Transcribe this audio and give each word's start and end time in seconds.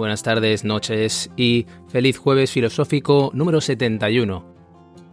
Buenas 0.00 0.22
tardes, 0.22 0.64
noches 0.64 1.30
y 1.36 1.66
feliz 1.88 2.16
jueves 2.16 2.50
filosófico 2.50 3.30
número 3.34 3.60
71. 3.60 4.46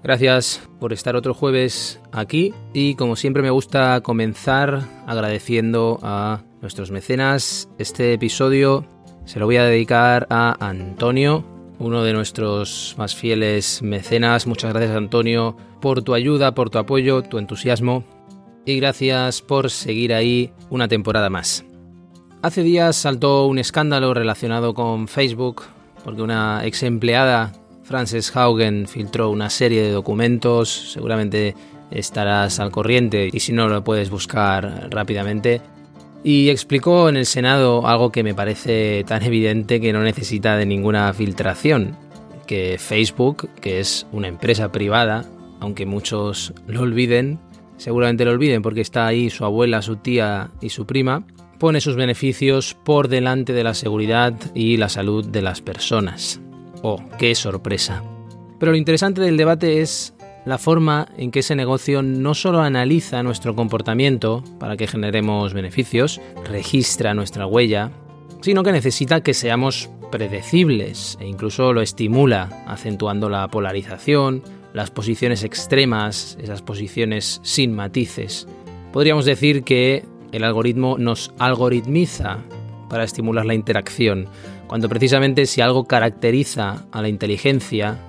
Gracias 0.01 0.61
por 0.79 0.93
estar 0.93 1.17
otro 1.17 1.33
jueves 1.33 1.99
aquí 2.13 2.53
y 2.73 2.95
como 2.95 3.17
siempre 3.17 3.43
me 3.43 3.49
gusta 3.49 3.99
comenzar 3.99 4.83
agradeciendo 5.05 5.99
a 6.03 6.41
nuestros 6.61 6.89
mecenas. 6.89 7.67
Este 7.77 8.13
episodio 8.13 8.85
se 9.25 9.39
lo 9.39 9.45
voy 9.45 9.57
a 9.57 9.65
dedicar 9.65 10.25
a 10.29 10.55
Antonio, 10.65 11.43
uno 11.79 12.03
de 12.03 12.13
nuestros 12.13 12.95
más 12.97 13.13
fieles 13.13 13.81
mecenas. 13.81 14.47
Muchas 14.47 14.71
gracias 14.71 14.95
Antonio 14.95 15.57
por 15.81 16.01
tu 16.01 16.13
ayuda, 16.13 16.55
por 16.55 16.69
tu 16.69 16.77
apoyo, 16.77 17.23
tu 17.23 17.39
entusiasmo 17.39 18.05
y 18.65 18.77
gracias 18.79 19.41
por 19.41 19.69
seguir 19.69 20.13
ahí 20.13 20.53
una 20.69 20.87
temporada 20.87 21.29
más. 21.29 21.65
Hace 22.43 22.61
días 22.61 22.95
saltó 22.95 23.47
un 23.47 23.57
escándalo 23.57 24.13
relacionado 24.13 24.75
con 24.75 25.07
Facebook 25.07 25.63
porque 26.03 26.21
una 26.21 26.63
ex 26.65 26.83
empleada, 26.83 27.51
Frances 27.83 28.33
Haugen, 28.35 28.87
filtró 28.87 29.31
una 29.31 29.49
serie 29.49 29.81
de 29.81 29.91
documentos, 29.91 30.91
seguramente 30.93 31.55
estarás 31.89 32.59
al 32.59 32.71
corriente 32.71 33.29
y 33.33 33.39
si 33.39 33.53
no 33.53 33.67
lo 33.67 33.83
puedes 33.83 34.11
buscar 34.11 34.87
rápidamente, 34.91 35.61
y 36.23 36.49
explicó 36.49 37.09
en 37.09 37.17
el 37.17 37.25
Senado 37.25 37.87
algo 37.87 38.11
que 38.11 38.23
me 38.23 38.35
parece 38.35 39.03
tan 39.07 39.23
evidente 39.23 39.81
que 39.81 39.91
no 39.91 40.03
necesita 40.03 40.57
de 40.57 40.67
ninguna 40.67 41.11
filtración, 41.13 41.97
que 42.45 42.77
Facebook, 42.79 43.49
que 43.61 43.79
es 43.79 44.05
una 44.11 44.27
empresa 44.27 44.71
privada, 44.71 45.25
aunque 45.59 45.87
muchos 45.87 46.53
lo 46.67 46.81
olviden, 46.81 47.39
seguramente 47.77 48.25
lo 48.25 48.31
olviden 48.31 48.61
porque 48.61 48.81
está 48.81 49.07
ahí 49.07 49.31
su 49.31 49.43
abuela, 49.43 49.81
su 49.81 49.95
tía 49.95 50.51
y 50.61 50.69
su 50.69 50.85
prima, 50.85 51.23
pone 51.59 51.81
sus 51.81 51.95
beneficios 51.95 52.75
por 52.83 53.07
delante 53.07 53.53
de 53.53 53.63
la 53.63 53.73
seguridad 53.73 54.33
y 54.53 54.77
la 54.77 54.89
salud 54.89 55.25
de 55.25 55.41
las 55.41 55.61
personas. 55.61 56.39
Oh, 56.81 57.01
qué 57.17 57.33
sorpresa. 57.35 58.03
Pero 58.59 58.71
lo 58.71 58.77
interesante 58.77 59.21
del 59.21 59.37
debate 59.37 59.81
es 59.81 60.13
la 60.45 60.57
forma 60.57 61.09
en 61.17 61.31
que 61.31 61.39
ese 61.39 61.55
negocio 61.55 62.01
no 62.01 62.33
solo 62.33 62.61
analiza 62.61 63.21
nuestro 63.21 63.55
comportamiento 63.55 64.43
para 64.59 64.77
que 64.77 64.87
generemos 64.87 65.53
beneficios, 65.53 66.21
registra 66.45 67.13
nuestra 67.13 67.45
huella, 67.45 67.91
sino 68.41 68.63
que 68.63 68.71
necesita 68.71 69.21
que 69.21 69.33
seamos 69.33 69.89
predecibles 70.11 71.17
e 71.19 71.27
incluso 71.27 71.73
lo 71.73 71.81
estimula, 71.81 72.63
acentuando 72.65 73.29
la 73.29 73.47
polarización, 73.49 74.41
las 74.73 74.89
posiciones 74.89 75.43
extremas, 75.43 76.37
esas 76.41 76.61
posiciones 76.61 77.41
sin 77.43 77.75
matices. 77.75 78.47
Podríamos 78.93 79.25
decir 79.25 79.63
que 79.63 80.05
el 80.31 80.43
algoritmo 80.43 80.97
nos 80.97 81.33
algoritmiza 81.39 82.39
para 82.89 83.03
estimular 83.03 83.45
la 83.45 83.53
interacción, 83.53 84.27
cuando 84.67 84.89
precisamente 84.89 85.45
si 85.45 85.61
algo 85.61 85.85
caracteriza 85.85 86.85
a 86.91 87.01
la 87.01 87.09
inteligencia, 87.09 87.99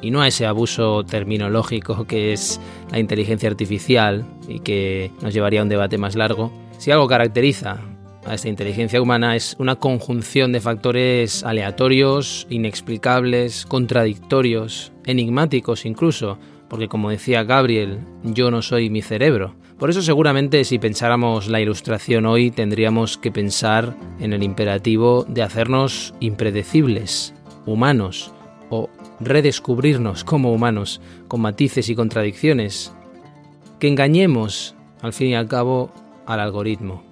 y 0.00 0.10
no 0.10 0.22
a 0.22 0.28
ese 0.28 0.46
abuso 0.46 1.04
terminológico 1.04 2.06
que 2.06 2.32
es 2.32 2.60
la 2.90 2.98
inteligencia 2.98 3.48
artificial 3.48 4.24
y 4.46 4.60
que 4.60 5.10
nos 5.22 5.34
llevaría 5.34 5.60
a 5.60 5.64
un 5.64 5.68
debate 5.68 5.98
más 5.98 6.14
largo, 6.14 6.52
si 6.78 6.90
algo 6.90 7.08
caracteriza 7.08 7.80
a 8.24 8.34
esta 8.34 8.48
inteligencia 8.48 9.00
humana 9.00 9.36
es 9.36 9.56
una 9.58 9.76
conjunción 9.76 10.52
de 10.52 10.60
factores 10.60 11.42
aleatorios, 11.44 12.46
inexplicables, 12.50 13.66
contradictorios, 13.66 14.92
enigmáticos 15.04 15.86
incluso, 15.86 16.38
porque 16.68 16.88
como 16.88 17.10
decía 17.10 17.42
Gabriel, 17.42 18.00
yo 18.22 18.50
no 18.50 18.62
soy 18.62 18.90
mi 18.90 19.02
cerebro. 19.02 19.54
Por 19.78 19.90
eso 19.90 20.02
seguramente 20.02 20.64
si 20.64 20.80
pensáramos 20.80 21.46
la 21.46 21.60
ilustración 21.60 22.26
hoy 22.26 22.50
tendríamos 22.50 23.16
que 23.16 23.30
pensar 23.30 23.94
en 24.18 24.32
el 24.32 24.42
imperativo 24.42 25.24
de 25.28 25.42
hacernos 25.42 26.14
impredecibles, 26.18 27.32
humanos, 27.64 28.32
o 28.70 28.90
redescubrirnos 29.20 30.24
como 30.24 30.52
humanos, 30.52 31.00
con 31.28 31.42
matices 31.42 31.88
y 31.88 31.94
contradicciones, 31.94 32.92
que 33.78 33.86
engañemos, 33.86 34.74
al 35.00 35.12
fin 35.12 35.28
y 35.28 35.34
al 35.36 35.46
cabo, 35.46 35.92
al 36.26 36.40
algoritmo. 36.40 37.04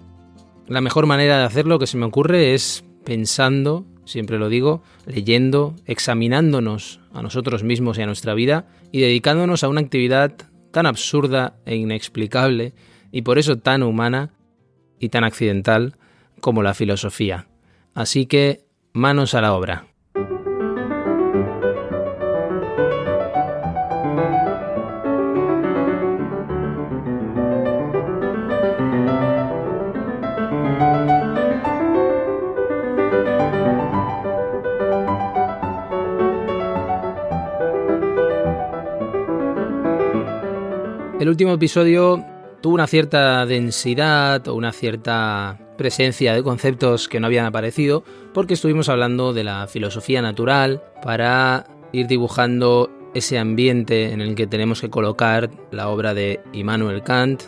La 0.66 0.80
mejor 0.80 1.06
manera 1.06 1.38
de 1.38 1.44
hacerlo 1.44 1.78
que 1.78 1.86
se 1.86 1.96
me 1.96 2.06
ocurre 2.06 2.52
es 2.52 2.84
pensando, 3.04 3.86
siempre 4.04 4.38
lo 4.38 4.48
digo, 4.48 4.82
leyendo, 5.06 5.76
examinándonos 5.86 7.00
a 7.12 7.22
nosotros 7.22 7.62
mismos 7.62 7.96
y 7.96 8.02
a 8.02 8.06
nuestra 8.06 8.34
vida 8.34 8.66
y 8.90 9.00
dedicándonos 9.00 9.62
a 9.62 9.68
una 9.68 9.80
actividad 9.80 10.34
tan 10.76 10.84
absurda 10.84 11.56
e 11.64 11.74
inexplicable 11.76 12.74
y 13.10 13.22
por 13.22 13.38
eso 13.38 13.56
tan 13.56 13.82
humana 13.82 14.34
y 15.00 15.08
tan 15.08 15.24
accidental 15.24 15.96
como 16.42 16.62
la 16.62 16.74
filosofía. 16.74 17.48
Así 17.94 18.26
que 18.26 18.66
manos 18.92 19.32
a 19.32 19.40
la 19.40 19.54
obra. 19.54 19.86
El 41.26 41.30
último 41.30 41.54
episodio 41.54 42.24
tuvo 42.60 42.74
una 42.74 42.86
cierta 42.86 43.44
densidad 43.46 44.46
o 44.46 44.54
una 44.54 44.70
cierta 44.70 45.58
presencia 45.76 46.32
de 46.32 46.44
conceptos 46.44 47.08
que 47.08 47.18
no 47.18 47.26
habían 47.26 47.46
aparecido 47.46 48.04
porque 48.32 48.54
estuvimos 48.54 48.88
hablando 48.88 49.32
de 49.32 49.42
la 49.42 49.66
filosofía 49.66 50.22
natural 50.22 50.84
para 51.02 51.66
ir 51.90 52.06
dibujando 52.06 52.92
ese 53.12 53.40
ambiente 53.40 54.12
en 54.12 54.20
el 54.20 54.36
que 54.36 54.46
tenemos 54.46 54.80
que 54.80 54.88
colocar 54.88 55.50
la 55.72 55.88
obra 55.88 56.14
de 56.14 56.38
Immanuel 56.52 57.02
Kant. 57.02 57.42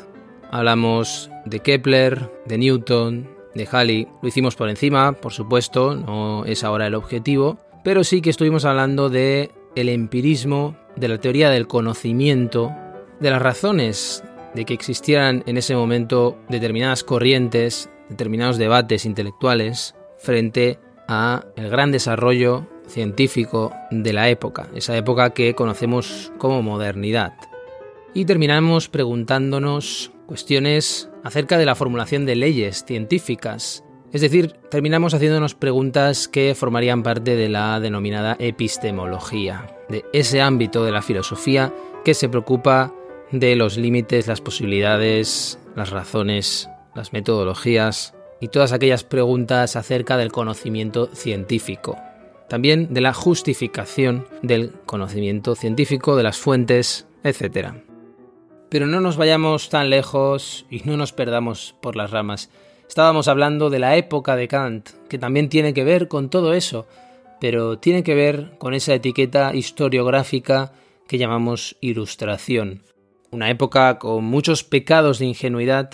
Hablamos 0.50 1.30
de 1.44 1.60
Kepler, 1.60 2.32
de 2.46 2.58
Newton, 2.58 3.30
de 3.54 3.68
Halley. 3.70 4.08
Lo 4.20 4.28
hicimos 4.28 4.56
por 4.56 4.70
encima, 4.70 5.12
por 5.12 5.32
supuesto, 5.32 5.94
no 5.94 6.44
es 6.46 6.64
ahora 6.64 6.88
el 6.88 6.96
objetivo, 6.96 7.60
pero 7.84 8.02
sí 8.02 8.22
que 8.22 8.30
estuvimos 8.30 8.64
hablando 8.64 9.08
de 9.08 9.52
el 9.76 9.88
empirismo, 9.88 10.76
de 10.96 11.06
la 11.06 11.18
teoría 11.18 11.50
del 11.50 11.68
conocimiento 11.68 12.72
de 13.20 13.30
las 13.30 13.42
razones 13.42 14.22
de 14.54 14.64
que 14.64 14.74
existieran 14.74 15.42
en 15.46 15.56
ese 15.56 15.74
momento 15.74 16.38
determinadas 16.48 17.04
corrientes, 17.04 17.90
determinados 18.08 18.58
debates 18.58 19.04
intelectuales 19.04 19.94
frente 20.18 20.78
a 21.06 21.44
el 21.56 21.70
gran 21.70 21.92
desarrollo 21.92 22.66
científico 22.86 23.72
de 23.90 24.12
la 24.12 24.28
época, 24.28 24.68
esa 24.74 24.96
época 24.96 25.30
que 25.30 25.54
conocemos 25.54 26.32
como 26.38 26.62
modernidad. 26.62 27.34
Y 28.14 28.24
terminamos 28.24 28.88
preguntándonos 28.88 30.12
cuestiones 30.26 31.10
acerca 31.22 31.58
de 31.58 31.66
la 31.66 31.74
formulación 31.74 32.26
de 32.26 32.36
leyes 32.36 32.84
científicas, 32.84 33.84
es 34.10 34.22
decir, 34.22 34.52
terminamos 34.70 35.12
haciéndonos 35.12 35.54
preguntas 35.54 36.28
que 36.28 36.54
formarían 36.54 37.02
parte 37.02 37.36
de 37.36 37.50
la 37.50 37.78
denominada 37.78 38.36
epistemología, 38.38 39.66
de 39.90 40.04
ese 40.14 40.40
ámbito 40.40 40.82
de 40.82 40.92
la 40.92 41.02
filosofía 41.02 41.74
que 42.04 42.14
se 42.14 42.30
preocupa 42.30 42.94
de 43.32 43.56
los 43.56 43.76
límites, 43.76 44.26
las 44.26 44.40
posibilidades, 44.40 45.58
las 45.76 45.90
razones, 45.90 46.68
las 46.94 47.12
metodologías 47.12 48.14
y 48.40 48.48
todas 48.48 48.72
aquellas 48.72 49.04
preguntas 49.04 49.76
acerca 49.76 50.16
del 50.16 50.32
conocimiento 50.32 51.08
científico. 51.14 51.98
También 52.48 52.94
de 52.94 53.00
la 53.00 53.12
justificación 53.12 54.26
del 54.42 54.72
conocimiento 54.86 55.54
científico, 55.54 56.16
de 56.16 56.22
las 56.22 56.38
fuentes, 56.38 57.06
etc. 57.22 57.74
Pero 58.70 58.86
no 58.86 59.00
nos 59.00 59.16
vayamos 59.16 59.68
tan 59.68 59.90
lejos 59.90 60.66
y 60.70 60.80
no 60.84 60.96
nos 60.96 61.12
perdamos 61.12 61.74
por 61.82 61.96
las 61.96 62.10
ramas. 62.10 62.50
Estábamos 62.88 63.28
hablando 63.28 63.68
de 63.68 63.80
la 63.80 63.96
época 63.96 64.34
de 64.34 64.48
Kant, 64.48 64.90
que 65.08 65.18
también 65.18 65.50
tiene 65.50 65.74
que 65.74 65.84
ver 65.84 66.08
con 66.08 66.30
todo 66.30 66.54
eso, 66.54 66.86
pero 67.38 67.78
tiene 67.78 68.02
que 68.02 68.14
ver 68.14 68.56
con 68.58 68.72
esa 68.72 68.94
etiqueta 68.94 69.54
historiográfica 69.54 70.72
que 71.06 71.18
llamamos 71.18 71.76
ilustración. 71.82 72.82
Una 73.30 73.50
época 73.50 73.98
con 73.98 74.24
muchos 74.24 74.64
pecados 74.64 75.18
de 75.18 75.26
ingenuidad, 75.26 75.90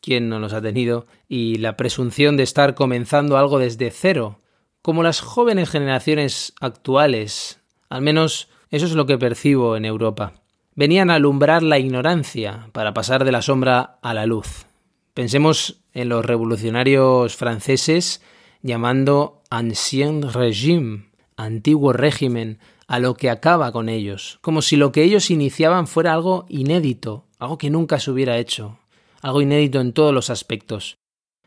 ¿quién 0.00 0.28
no 0.28 0.38
los 0.38 0.52
ha 0.52 0.60
tenido? 0.60 1.06
Y 1.26 1.56
la 1.56 1.76
presunción 1.76 2.36
de 2.36 2.42
estar 2.42 2.74
comenzando 2.74 3.38
algo 3.38 3.58
desde 3.58 3.90
cero, 3.90 4.40
como 4.82 5.02
las 5.02 5.20
jóvenes 5.20 5.70
generaciones 5.70 6.52
actuales, 6.60 7.60
al 7.88 8.02
menos 8.02 8.48
eso 8.70 8.84
es 8.84 8.92
lo 8.92 9.06
que 9.06 9.16
percibo 9.16 9.76
en 9.76 9.86
Europa. 9.86 10.34
Venían 10.74 11.10
a 11.10 11.14
alumbrar 11.14 11.62
la 11.62 11.78
ignorancia 11.78 12.68
para 12.72 12.92
pasar 12.92 13.24
de 13.24 13.32
la 13.32 13.40
sombra 13.40 13.98
a 14.02 14.12
la 14.12 14.26
luz. 14.26 14.66
Pensemos 15.14 15.80
en 15.94 16.10
los 16.10 16.26
revolucionarios 16.26 17.36
franceses 17.36 18.20
llamando 18.60 19.42
ancien 19.48 20.30
régime, 20.30 21.06
antiguo 21.38 21.94
régimen, 21.94 22.58
a 22.86 22.98
lo 22.98 23.14
que 23.14 23.30
acaba 23.30 23.72
con 23.72 23.88
ellos, 23.88 24.38
como 24.42 24.62
si 24.62 24.76
lo 24.76 24.92
que 24.92 25.02
ellos 25.02 25.30
iniciaban 25.30 25.86
fuera 25.86 26.12
algo 26.12 26.46
inédito, 26.48 27.26
algo 27.38 27.58
que 27.58 27.70
nunca 27.70 27.98
se 27.98 28.10
hubiera 28.10 28.38
hecho, 28.38 28.78
algo 29.22 29.42
inédito 29.42 29.80
en 29.80 29.92
todos 29.92 30.14
los 30.14 30.30
aspectos. 30.30 30.98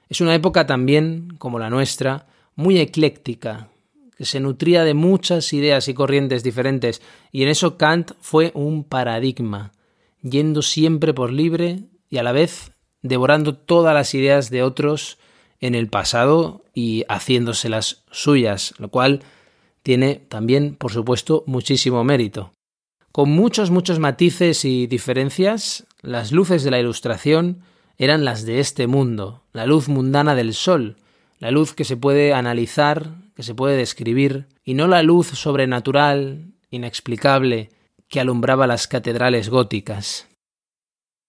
Es 0.09 0.21
una 0.21 0.35
época 0.35 0.65
también, 0.65 1.35
como 1.37 1.59
la 1.59 1.69
nuestra, 1.69 2.27
muy 2.55 2.79
ecléctica, 2.79 3.69
que 4.17 4.25
se 4.25 4.41
nutría 4.41 4.83
de 4.83 4.93
muchas 4.93 5.53
ideas 5.53 5.87
y 5.87 5.93
corrientes 5.93 6.43
diferentes, 6.43 7.01
y 7.31 7.43
en 7.43 7.49
eso 7.49 7.77
Kant 7.77 8.11
fue 8.19 8.51
un 8.53 8.83
paradigma, 8.83 9.71
yendo 10.21 10.61
siempre 10.61 11.13
por 11.13 11.31
libre 11.31 11.83
y 12.09 12.17
a 12.17 12.23
la 12.23 12.33
vez 12.33 12.73
devorando 13.01 13.55
todas 13.55 13.93
las 13.93 14.13
ideas 14.13 14.49
de 14.49 14.63
otros 14.63 15.17
en 15.61 15.75
el 15.75 15.87
pasado 15.87 16.65
y 16.73 17.05
haciéndoselas 17.07 18.03
suyas, 18.11 18.73
lo 18.77 18.89
cual 18.89 19.21
tiene 19.83 20.15
también, 20.15 20.75
por 20.75 20.91
supuesto, 20.91 21.43
muchísimo 21.47 22.03
mérito. 22.03 22.53
Con 23.11 23.31
muchos, 23.31 23.71
muchos 23.71 23.99
matices 23.99 24.65
y 24.65 24.87
diferencias, 24.87 25.87
las 26.01 26.31
luces 26.31 26.63
de 26.63 26.71
la 26.71 26.79
Ilustración 26.79 27.61
eran 27.97 28.23
las 28.23 28.45
de 28.45 28.59
este 28.59 28.87
mundo, 28.87 29.43
la 29.51 29.65
luz 29.65 29.89
mundana 29.89 30.35
del 30.35 30.53
sol, 30.53 30.95
la 31.39 31.51
luz 31.51 31.73
que 31.73 31.85
se 31.85 31.97
puede 31.97 32.33
analizar, 32.33 33.15
que 33.35 33.43
se 33.43 33.55
puede 33.55 33.77
describir, 33.77 34.47
y 34.63 34.73
no 34.73 34.87
la 34.87 35.03
luz 35.03 35.27
sobrenatural, 35.27 36.53
inexplicable, 36.69 37.69
que 38.07 38.19
alumbraba 38.19 38.67
las 38.67 38.87
catedrales 38.87 39.49
góticas. 39.49 40.27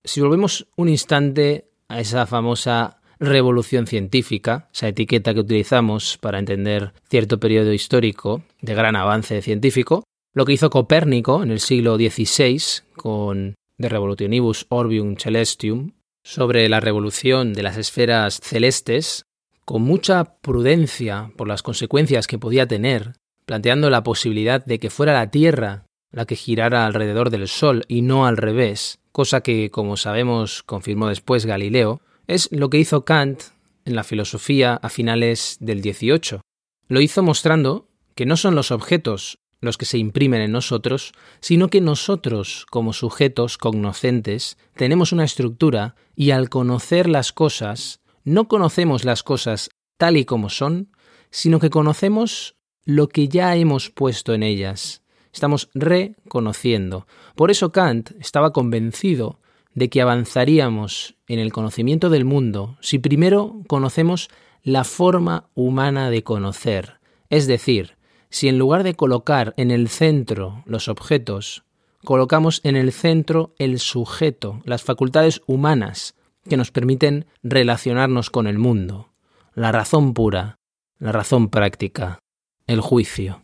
Si 0.05 0.20
volvemos 0.20 0.67
un 0.76 0.88
instante 0.88 1.70
a 1.88 2.00
esa 2.00 2.26
famosa 2.26 3.00
revolución 3.20 3.87
científica, 3.87 4.69
esa 4.72 4.88
etiqueta 4.88 5.34
que 5.34 5.40
utilizamos 5.40 6.19
para 6.19 6.38
entender 6.38 6.93
cierto 7.08 7.38
periodo 7.38 7.72
histórico 7.72 8.43
de 8.62 8.75
gran 8.75 8.96
avance 8.96 9.43
científico, 9.43 10.05
lo 10.32 10.46
que 10.46 10.55
hizo 10.55 10.70
Copérnico 10.70 11.43
en 11.43 11.50
el 11.50 11.61
siglo 11.61 11.96
XVI 11.96 12.82
con 12.96 13.55
De 13.76 13.88
Revolutionibus 13.88 14.67
Orbium 14.70 15.17
Celestium 15.17 15.93
sobre 16.25 16.69
la 16.69 16.81
revolución 16.81 17.52
de 17.52 17.62
las 17.62 17.76
esferas 17.76 18.40
celestes, 18.43 19.25
con 19.64 19.82
mucha 19.82 20.37
prudencia 20.40 21.31
por 21.37 21.46
las 21.46 21.62
consecuencias 21.62 22.26
que 22.26 22.38
podía 22.38 22.67
tener, 22.67 23.14
planteando 23.44 23.90
la 23.90 24.02
posibilidad 24.02 24.64
de 24.64 24.78
que 24.78 24.90
fuera 24.90 25.12
la 25.12 25.31
Tierra 25.31 25.84
la 26.12 26.26
que 26.26 26.37
girara 26.37 26.87
alrededor 26.87 27.31
del 27.31 27.46
Sol 27.49 27.84
y 27.88 28.02
no 28.02 28.26
al 28.26 28.37
revés, 28.37 28.99
cosa 29.12 29.43
que, 29.43 29.70
como 29.70 29.96
sabemos, 29.96 30.62
confirmó 30.62 31.08
después 31.08 31.46
Galileo, 31.46 32.00
es 32.31 32.49
lo 32.53 32.71
que 32.71 32.79
hizo 32.79 33.05
Kant 33.05 33.43
en 33.85 33.97
la 33.97 34.05
filosofía 34.05 34.75
a 34.75 34.88
finales 34.88 35.56
del 35.61 35.82
XVIII. 35.82 36.41
Lo 36.87 37.00
hizo 37.00 37.23
mostrando 37.23 37.88
que 38.15 38.25
no 38.25 38.37
son 38.37 38.55
los 38.55 38.71
objetos 38.71 39.38
los 39.61 39.77
que 39.77 39.85
se 39.85 39.99
imprimen 39.99 40.41
en 40.41 40.53
nosotros, 40.53 41.12
sino 41.41 41.69
que 41.69 41.81
nosotros, 41.81 42.67
como 42.71 42.93
sujetos 42.93 43.59
cognoscentes, 43.59 44.56
tenemos 44.75 45.12
una 45.12 45.25
estructura 45.25 45.97
y 46.17 46.31
al 46.31 46.49
conocer 46.49 47.09
las 47.09 47.32
cosas, 47.32 48.00
no 48.25 48.49
conocemos 48.49 49.05
las 49.05 49.23
cosas 49.23 49.69
tal 49.99 50.17
y 50.17 50.25
como 50.25 50.49
son, 50.49 50.93
sino 51.31 51.61
que 51.61 51.69
conocemos 51.69 52.56
lo 52.85 53.09
que 53.09 53.29
ya 53.29 53.55
hemos 53.56 53.91
puesto 53.91 54.32
en 54.32 54.43
ellas. 54.43 55.03
Estamos 55.32 55.69
reconociendo. 55.75 57.06
Por 57.35 57.50
eso 57.50 57.71
Kant 57.71 58.12
estaba 58.19 58.53
convencido 58.53 59.41
de 59.75 59.88
que 59.88 60.02
avanzaríamos 60.02 61.17
en 61.28 61.38
el 61.38 61.52
conocimiento 61.52 62.11
del 62.11 62.25
mundo 62.25 62.76
si 62.81 62.99
primero 62.99 63.62
conocemos 63.67 64.28
la 64.62 64.84
forma 64.84 65.49
humana 65.55 66.11
de 66.11 66.22
conocer, 66.22 67.00
es 67.28 67.46
decir, 67.46 67.96
si 68.28 68.49
en 68.49 68.58
lugar 68.58 68.82
de 68.82 68.94
colocar 68.94 69.55
en 69.56 69.70
el 69.70 69.88
centro 69.88 70.62
los 70.67 70.88
objetos, 70.88 71.64
colocamos 72.05 72.61
en 72.64 72.76
el 72.76 72.93
centro 72.93 73.55
el 73.58 73.78
sujeto, 73.78 74.61
las 74.64 74.82
facultades 74.82 75.43
humanas 75.46 76.14
que 76.49 76.56
nos 76.56 76.70
permiten 76.70 77.26
relacionarnos 77.43 78.31
con 78.31 78.46
el 78.46 78.58
mundo, 78.58 79.12
la 79.55 79.72
razón 79.72 80.14
pura, 80.14 80.58
la 80.99 81.12
razón 81.12 81.49
práctica, 81.49 82.19
el 82.67 82.81
juicio. 82.81 83.43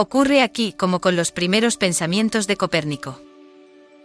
Ocurre 0.00 0.42
aquí 0.42 0.74
como 0.74 1.00
con 1.00 1.16
los 1.16 1.32
primeros 1.32 1.76
pensamientos 1.76 2.46
de 2.46 2.56
Copérnico. 2.56 3.20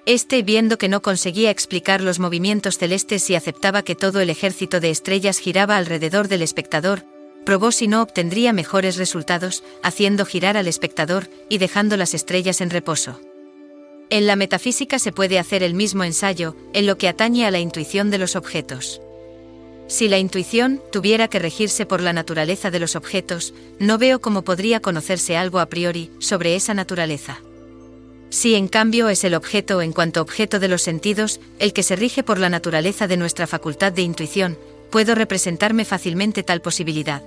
Este, 0.08 0.42
viendo 0.42 0.80
que 0.80 0.90
no 0.90 1.04
conseguía 1.04 1.52
explicar 1.52 2.02
los 2.02 2.18
movimientos 2.18 2.80
celestes 2.80 3.30
y 3.30 3.36
aceptaba 3.36 3.84
que 3.84 3.94
todo 3.94 4.20
el 4.20 4.32
ejército 4.32 4.80
de 4.80 4.90
estrellas 4.90 5.38
giraba 5.38 5.78
alrededor 5.78 6.30
del 6.30 6.42
espectador, 6.42 7.06
probó 7.46 7.72
si 7.72 7.88
no 7.88 8.02
obtendría 8.02 8.54
mejores 8.54 8.98
resultados, 8.98 9.64
haciendo 9.84 10.26
girar 10.26 10.58
al 10.58 10.68
espectador 10.68 11.30
y 11.48 11.60
dejando 11.60 11.96
las 11.96 12.16
estrellas 12.16 12.62
en 12.62 12.72
reposo. 12.72 13.22
En 14.10 14.26
la 14.26 14.36
metafísica 14.36 14.98
se 14.98 15.12
puede 15.12 15.38
hacer 15.38 15.62
el 15.62 15.76
mismo 15.76 16.04
ensayo, 16.04 16.56
en 16.74 16.88
lo 16.88 16.98
que 16.98 17.08
atañe 17.08 17.46
a 17.46 17.52
la 17.52 17.60
intuición 17.60 18.10
de 18.10 18.18
los 18.18 18.36
objetos. 18.36 19.00
Si 19.88 20.08
la 20.08 20.18
intuición 20.18 20.82
tuviera 20.92 21.28
que 21.28 21.40
regirse 21.40 21.86
por 21.86 22.02
la 22.02 22.14
naturaleza 22.14 22.72
de 22.72 22.80
los 22.80 22.96
objetos, 22.96 23.54
no 23.80 23.98
veo 23.98 24.22
cómo 24.22 24.44
podría 24.44 24.80
conocerse 24.80 25.38
algo 25.38 25.60
a 25.60 25.68
priori 25.68 26.10
sobre 26.20 26.56
esa 26.56 26.74
naturaleza. 26.74 27.42
Si 28.30 28.56
en 28.56 28.68
cambio 28.68 29.10
es 29.10 29.24
el 29.24 29.36
objeto 29.36 29.82
en 29.82 29.92
cuanto 29.92 30.22
objeto 30.22 30.60
de 30.60 30.68
los 30.68 30.82
sentidos, 30.82 31.40
el 31.60 31.74
que 31.74 31.84
se 31.84 31.96
rige 31.96 32.24
por 32.24 32.40
la 32.40 32.50
naturaleza 32.50 33.08
de 33.08 33.18
nuestra 33.18 33.46
facultad 33.46 33.92
de 33.92 34.02
intuición, 34.02 34.58
puedo 34.90 35.14
representarme 35.16 35.86
fácilmente 35.86 36.44
tal 36.44 36.62
posibilidad 36.62 37.22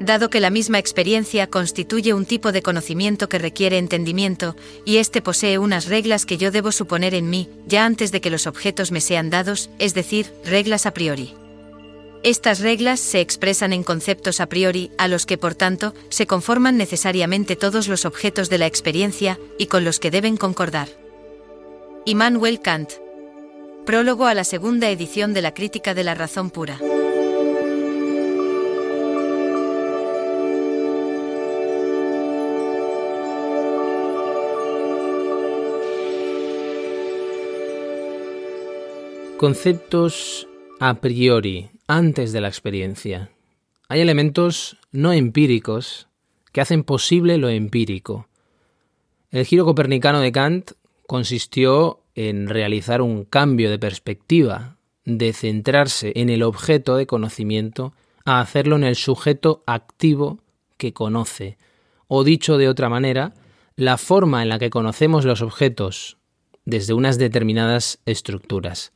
dado 0.00 0.30
que 0.30 0.40
la 0.40 0.50
misma 0.50 0.78
experiencia 0.78 1.46
constituye 1.46 2.14
un 2.14 2.26
tipo 2.26 2.52
de 2.52 2.62
conocimiento 2.62 3.28
que 3.28 3.38
requiere 3.38 3.78
entendimiento, 3.78 4.56
y 4.84 4.98
éste 4.98 5.22
posee 5.22 5.58
unas 5.58 5.86
reglas 5.86 6.26
que 6.26 6.36
yo 6.36 6.50
debo 6.50 6.72
suponer 6.72 7.14
en 7.14 7.30
mí, 7.30 7.48
ya 7.66 7.84
antes 7.84 8.12
de 8.12 8.20
que 8.20 8.30
los 8.30 8.46
objetos 8.46 8.92
me 8.92 9.00
sean 9.00 9.30
dados, 9.30 9.70
es 9.78 9.94
decir, 9.94 10.32
reglas 10.44 10.86
a 10.86 10.92
priori. 10.92 11.34
Estas 12.22 12.60
reglas 12.60 12.98
se 12.98 13.20
expresan 13.20 13.72
en 13.72 13.84
conceptos 13.84 14.40
a 14.40 14.46
priori, 14.46 14.90
a 14.98 15.06
los 15.06 15.26
que 15.26 15.38
por 15.38 15.54
tanto 15.54 15.94
se 16.08 16.26
conforman 16.26 16.76
necesariamente 16.76 17.54
todos 17.54 17.86
los 17.86 18.04
objetos 18.04 18.48
de 18.48 18.58
la 18.58 18.66
experiencia 18.66 19.38
y 19.58 19.66
con 19.66 19.84
los 19.84 20.00
que 20.00 20.10
deben 20.10 20.36
concordar. 20.36 20.88
Immanuel 22.04 22.60
Kant. 22.60 22.90
Prólogo 23.84 24.26
a 24.26 24.34
la 24.34 24.42
segunda 24.42 24.90
edición 24.90 25.34
de 25.34 25.42
la 25.42 25.54
Crítica 25.54 25.94
de 25.94 26.02
la 26.02 26.14
Razón 26.14 26.50
Pura. 26.50 26.80
Conceptos 39.38 40.48
a 40.80 41.02
priori, 41.02 41.68
antes 41.86 42.32
de 42.32 42.40
la 42.40 42.48
experiencia. 42.48 43.28
Hay 43.86 44.00
elementos 44.00 44.78
no 44.92 45.12
empíricos 45.12 46.08
que 46.52 46.62
hacen 46.62 46.84
posible 46.84 47.36
lo 47.36 47.50
empírico. 47.50 48.28
El 49.30 49.44
giro 49.44 49.66
copernicano 49.66 50.20
de 50.20 50.32
Kant 50.32 50.70
consistió 51.06 52.00
en 52.14 52.48
realizar 52.48 53.02
un 53.02 53.24
cambio 53.24 53.70
de 53.70 53.78
perspectiva, 53.78 54.78
de 55.04 55.34
centrarse 55.34 56.14
en 56.16 56.30
el 56.30 56.42
objeto 56.42 56.96
de 56.96 57.06
conocimiento 57.06 57.92
a 58.24 58.40
hacerlo 58.40 58.76
en 58.76 58.84
el 58.84 58.96
sujeto 58.96 59.62
activo 59.66 60.40
que 60.78 60.94
conoce, 60.94 61.58
o 62.08 62.24
dicho 62.24 62.56
de 62.56 62.70
otra 62.70 62.88
manera, 62.88 63.34
la 63.76 63.98
forma 63.98 64.42
en 64.42 64.48
la 64.48 64.58
que 64.58 64.70
conocemos 64.70 65.26
los 65.26 65.42
objetos 65.42 66.16
desde 66.64 66.94
unas 66.94 67.18
determinadas 67.18 67.98
estructuras 68.06 68.95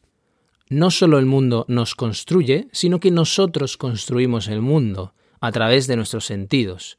no 0.71 0.91
solo 0.93 1.19
el 1.19 1.27
mundo 1.27 1.67
nos 1.69 1.95
construye, 1.95 2.69
sino 2.73 3.01
que 3.01 3.11
nosotros 3.11 3.77
construimos 3.77 4.49
el 4.49 4.63
mundo 4.63 5.15
a 5.41 5.53
través 5.53 5.87
de 5.87 5.97
nuestros 5.97 6.25
sentidos. 6.25 6.99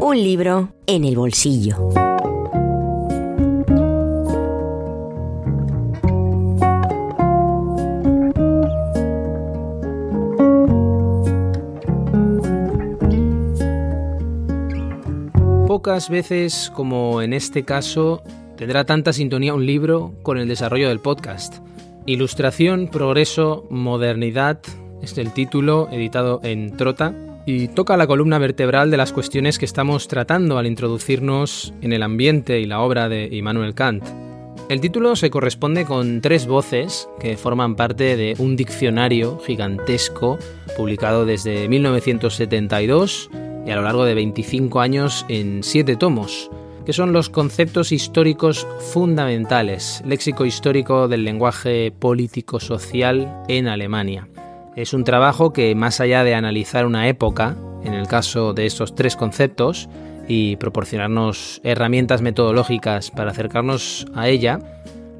Un 0.00 0.16
libro 0.16 0.72
en 0.86 1.04
el 1.04 1.16
bolsillo. 1.16 2.07
Pocas 15.88 16.10
veces 16.10 16.70
como 16.74 17.22
en 17.22 17.32
este 17.32 17.62
caso 17.62 18.22
tendrá 18.58 18.84
tanta 18.84 19.14
sintonía 19.14 19.54
un 19.54 19.64
libro 19.64 20.12
con 20.22 20.36
el 20.36 20.46
desarrollo 20.46 20.90
del 20.90 21.00
podcast. 21.00 21.60
Ilustración, 22.04 22.88
progreso, 22.88 23.66
modernidad 23.70 24.60
es 25.00 25.16
el 25.16 25.32
título 25.32 25.88
editado 25.90 26.40
en 26.42 26.76
Trota 26.76 27.14
y 27.46 27.68
toca 27.68 27.96
la 27.96 28.06
columna 28.06 28.36
vertebral 28.36 28.90
de 28.90 28.98
las 28.98 29.14
cuestiones 29.14 29.58
que 29.58 29.64
estamos 29.64 30.08
tratando 30.08 30.58
al 30.58 30.66
introducirnos 30.66 31.72
en 31.80 31.94
el 31.94 32.02
ambiente 32.02 32.60
y 32.60 32.66
la 32.66 32.80
obra 32.80 33.08
de 33.08 33.26
Immanuel 33.32 33.74
Kant. 33.74 34.04
El 34.68 34.82
título 34.82 35.16
se 35.16 35.30
corresponde 35.30 35.86
con 35.86 36.20
tres 36.20 36.46
voces 36.46 37.08
que 37.18 37.38
forman 37.38 37.76
parte 37.76 38.18
de 38.18 38.34
un 38.38 38.56
diccionario 38.56 39.38
gigantesco 39.38 40.38
publicado 40.76 41.24
desde 41.24 41.66
1972 41.66 43.30
y 43.68 43.70
a 43.70 43.76
lo 43.76 43.82
largo 43.82 44.06
de 44.06 44.14
25 44.14 44.80
años 44.80 45.26
en 45.28 45.62
siete 45.62 45.94
tomos, 45.94 46.50
que 46.86 46.94
son 46.94 47.12
los 47.12 47.28
conceptos 47.28 47.92
históricos 47.92 48.66
fundamentales, 48.92 50.02
léxico 50.06 50.46
histórico 50.46 51.06
del 51.06 51.24
lenguaje 51.24 51.92
político-social 51.92 53.42
en 53.46 53.68
Alemania. 53.68 54.26
Es 54.74 54.94
un 54.94 55.04
trabajo 55.04 55.52
que, 55.52 55.74
más 55.74 56.00
allá 56.00 56.24
de 56.24 56.34
analizar 56.34 56.86
una 56.86 57.08
época, 57.08 57.58
en 57.84 57.92
el 57.92 58.06
caso 58.08 58.54
de 58.54 58.64
estos 58.64 58.94
tres 58.94 59.16
conceptos, 59.16 59.90
y 60.28 60.56
proporcionarnos 60.56 61.60
herramientas 61.62 62.22
metodológicas 62.22 63.10
para 63.10 63.32
acercarnos 63.32 64.06
a 64.14 64.28
ella, 64.28 64.60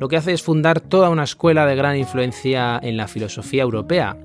lo 0.00 0.08
que 0.08 0.16
hace 0.16 0.32
es 0.32 0.42
fundar 0.42 0.80
toda 0.80 1.10
una 1.10 1.24
escuela 1.24 1.66
de 1.66 1.76
gran 1.76 1.96
influencia 1.96 2.80
en 2.82 2.96
la 2.96 3.08
filosofía 3.08 3.62
europea. 3.62 4.16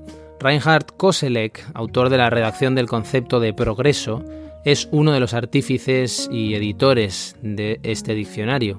Reinhard 0.44 0.84
Koselleck, 0.98 1.64
autor 1.72 2.10
de 2.10 2.18
la 2.18 2.28
redacción 2.28 2.74
del 2.74 2.86
concepto 2.86 3.40
de 3.40 3.54
progreso, 3.54 4.22
es 4.66 4.90
uno 4.92 5.12
de 5.12 5.20
los 5.20 5.32
artífices 5.32 6.28
y 6.30 6.54
editores 6.54 7.34
de 7.40 7.80
este 7.82 8.14
diccionario. 8.14 8.78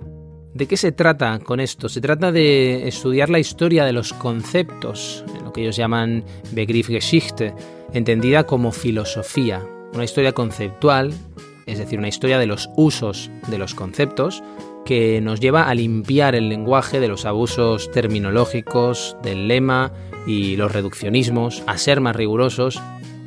¿De 0.54 0.68
qué 0.68 0.78
se 0.78 0.92
trata 0.92 1.40
con 1.40 1.60
esto? 1.60 1.90
Se 1.90 2.02
trata 2.02 2.32
de 2.32 2.88
estudiar 2.88 3.32
la 3.32 3.40
historia 3.40 3.84
de 3.84 3.94
los 3.94 4.14
conceptos, 4.14 5.26
lo 5.44 5.52
que 5.54 5.62
ellos 5.62 5.76
llaman 5.76 6.24
Begriffsgeschichte, 6.52 7.56
entendida 7.94 8.44
como 8.44 8.72
filosofía, 8.72 9.66
una 9.92 10.04
historia 10.04 10.34
conceptual, 10.34 11.16
es 11.66 11.80
decir, 11.80 12.00
una 12.00 12.08
historia 12.08 12.40
de 12.40 12.48
los 12.48 12.70
usos 12.76 13.32
de 13.48 13.58
los 13.58 13.74
conceptos, 13.74 14.44
que 14.86 15.20
nos 15.20 15.40
lleva 15.40 15.64
a 15.64 15.74
limpiar 15.74 16.36
el 16.36 16.48
lenguaje 16.48 17.00
de 17.00 17.08
los 17.08 17.26
abusos 17.26 17.92
terminológicos, 17.92 19.18
del 19.24 19.48
lema 19.48 19.92
y 20.28 20.56
los 20.58 20.72
reduccionismos, 20.72 21.64
a 21.66 21.78
ser 21.78 22.02
más 22.02 22.16
rigurosos 22.16 22.80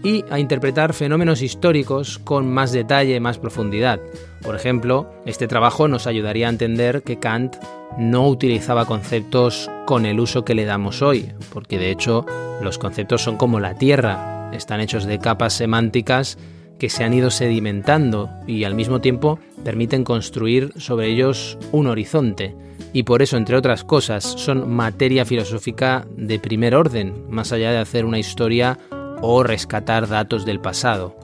y 0.05 0.25
a 0.31 0.39
interpretar 0.39 0.95
fenómenos 0.95 1.43
históricos 1.43 2.21
con 2.21 2.49
más 2.49 2.71
detalle, 2.71 3.19
más 3.19 3.39
profundidad. 3.39 4.01
Por 4.43 4.55
ejemplo, 4.55 5.11
este 5.27 5.49
trabajo 5.49 5.89
nos 5.89 6.07
ayudaría 6.07 6.47
a 6.47 6.51
entender 6.51 7.03
que 7.03 7.19
Kant 7.19 7.57
no 7.99 8.29
utilizaba 8.29 8.85
conceptos 8.85 9.69
con 9.87 10.07
el 10.07 10.21
uso 10.21 10.45
que 10.45 10.55
le 10.55 10.65
damos 10.65 11.03
hoy, 11.03 11.33
porque 11.53 11.79
de 11.79 11.91
hecho 11.91 12.25
los 12.63 12.79
conceptos 12.79 13.23
son 13.23 13.37
como 13.37 13.59
la 13.59 13.75
Tierra, 13.75 14.51
están 14.53 14.81
hechos 14.81 15.05
de 15.05 15.19
capas 15.19 15.55
semánticas 15.55 16.39
que 16.79 16.89
se 16.89 17.05
han 17.05 17.15
ido 17.15 17.31
sedimentando 17.31 18.31
y 18.47 18.65
al 18.65 18.75
mismo 18.75 19.01
tiempo 19.01 19.39
permiten 19.65 20.05
construir 20.05 20.73
sobre 20.77 21.09
ellos 21.09 21.59
un 21.73 21.87
horizonte. 21.87 22.55
Y 22.93 23.03
por 23.03 23.23
eso, 23.23 23.37
entre 23.37 23.57
otras 23.57 23.85
cosas, 23.85 24.25
son 24.25 24.71
materia 24.73 25.25
filosófica 25.25 26.07
de 26.17 26.39
primer 26.39 26.75
orden, 26.75 27.27
más 27.29 27.53
allá 27.53 27.73
de 27.73 27.79
hacer 27.79 28.05
una 28.05 28.19
historia 28.19 28.79
o 29.21 29.43
rescatar 29.43 30.09
datos 30.09 30.45
del 30.45 30.61
pasado. 30.61 31.17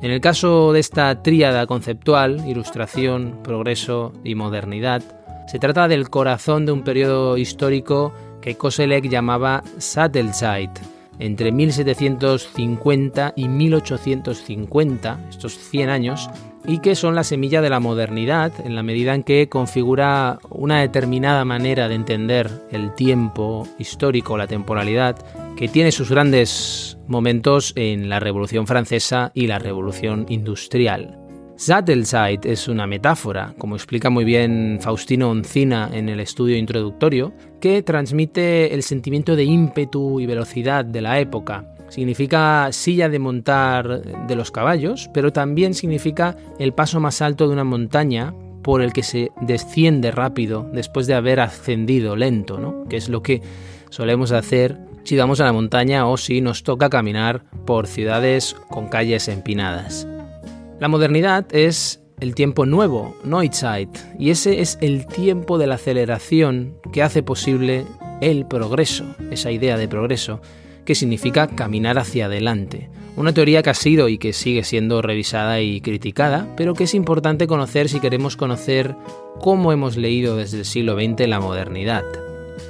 En 0.00 0.10
el 0.10 0.20
caso 0.20 0.72
de 0.72 0.80
esta 0.80 1.22
tríada 1.22 1.66
conceptual, 1.66 2.48
ilustración, 2.48 3.38
progreso 3.42 4.12
y 4.24 4.34
modernidad, 4.34 5.02
se 5.46 5.58
trata 5.58 5.86
del 5.86 6.08
corazón 6.10 6.66
de 6.66 6.72
un 6.72 6.82
periodo 6.82 7.36
histórico 7.36 8.12
que 8.40 8.56
Koselleck 8.56 9.08
llamaba 9.08 9.62
Sattelzeit, 9.78 10.70
entre 11.18 11.52
1750 11.52 13.34
y 13.36 13.48
1850, 13.48 15.26
estos 15.28 15.58
100 15.58 15.90
años, 15.90 16.30
y 16.66 16.78
que 16.78 16.94
son 16.94 17.14
la 17.14 17.24
semilla 17.24 17.60
de 17.60 17.70
la 17.70 17.80
modernidad 17.80 18.52
en 18.64 18.74
la 18.74 18.82
medida 18.82 19.14
en 19.14 19.24
que 19.24 19.48
configura 19.48 20.38
una 20.48 20.80
determinada 20.80 21.44
manera 21.44 21.88
de 21.88 21.96
entender 21.96 22.50
el 22.70 22.94
tiempo 22.94 23.66
histórico, 23.78 24.36
la 24.36 24.46
temporalidad, 24.46 25.16
que 25.56 25.68
tiene 25.68 25.92
sus 25.92 26.10
grandes 26.10 26.98
momentos 27.06 27.72
en 27.76 28.08
la 28.08 28.20
Revolución 28.20 28.66
Francesa 28.66 29.32
y 29.34 29.46
la 29.46 29.58
Revolución 29.58 30.26
Industrial. 30.28 31.21
Sattelzeit 31.62 32.44
es 32.44 32.66
una 32.66 32.88
metáfora, 32.88 33.54
como 33.56 33.76
explica 33.76 34.10
muy 34.10 34.24
bien 34.24 34.80
Faustino 34.80 35.30
Oncina 35.30 35.90
en 35.92 36.08
el 36.08 36.18
estudio 36.18 36.56
introductorio, 36.56 37.32
que 37.60 37.84
transmite 37.84 38.74
el 38.74 38.82
sentimiento 38.82 39.36
de 39.36 39.44
ímpetu 39.44 40.18
y 40.18 40.26
velocidad 40.26 40.84
de 40.84 41.00
la 41.00 41.20
época. 41.20 41.72
Significa 41.88 42.66
silla 42.72 43.08
de 43.08 43.20
montar 43.20 44.02
de 44.26 44.34
los 44.34 44.50
caballos, 44.50 45.08
pero 45.14 45.32
también 45.32 45.74
significa 45.74 46.36
el 46.58 46.74
paso 46.74 46.98
más 46.98 47.22
alto 47.22 47.46
de 47.46 47.52
una 47.52 47.62
montaña 47.62 48.34
por 48.64 48.82
el 48.82 48.92
que 48.92 49.04
se 49.04 49.30
desciende 49.40 50.10
rápido 50.10 50.68
después 50.72 51.06
de 51.06 51.14
haber 51.14 51.38
ascendido 51.38 52.16
lento, 52.16 52.58
¿no? 52.58 52.88
que 52.88 52.96
es 52.96 53.08
lo 53.08 53.22
que 53.22 53.40
solemos 53.88 54.32
hacer 54.32 54.80
si 55.04 55.16
vamos 55.16 55.40
a 55.40 55.44
la 55.44 55.52
montaña 55.52 56.08
o 56.08 56.16
si 56.16 56.40
nos 56.40 56.64
toca 56.64 56.90
caminar 56.90 57.44
por 57.64 57.86
ciudades 57.86 58.56
con 58.68 58.88
calles 58.88 59.28
empinadas. 59.28 60.08
La 60.82 60.88
modernidad 60.88 61.46
es 61.54 62.02
el 62.18 62.34
tiempo 62.34 62.66
nuevo, 62.66 63.16
Neuzeit, 63.22 63.88
y 64.18 64.30
ese 64.30 64.60
es 64.60 64.78
el 64.80 65.06
tiempo 65.06 65.56
de 65.56 65.68
la 65.68 65.76
aceleración 65.76 66.74
que 66.92 67.04
hace 67.04 67.22
posible 67.22 67.86
el 68.20 68.46
progreso, 68.46 69.04
esa 69.30 69.52
idea 69.52 69.76
de 69.76 69.86
progreso, 69.86 70.40
que 70.84 70.96
significa 70.96 71.46
caminar 71.46 72.00
hacia 72.00 72.26
adelante. 72.26 72.90
Una 73.14 73.32
teoría 73.32 73.62
que 73.62 73.70
ha 73.70 73.74
sido 73.74 74.08
y 74.08 74.18
que 74.18 74.32
sigue 74.32 74.64
siendo 74.64 75.02
revisada 75.02 75.60
y 75.60 75.80
criticada, 75.80 76.52
pero 76.56 76.74
que 76.74 76.82
es 76.82 76.94
importante 76.94 77.46
conocer 77.46 77.88
si 77.88 78.00
queremos 78.00 78.36
conocer 78.36 78.96
cómo 79.38 79.70
hemos 79.70 79.96
leído 79.96 80.36
desde 80.36 80.58
el 80.58 80.64
siglo 80.64 80.96
XX 80.96 81.28
la 81.28 81.38
modernidad. 81.38 82.02